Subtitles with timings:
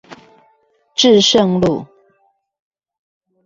[0.95, 1.85] 至聖路